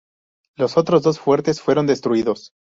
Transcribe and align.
Los 0.57 0.77
otros 0.77 1.03
dos 1.03 1.19
fuertes 1.19 1.61
fueron 1.61 1.85
destruidos. 1.85 2.53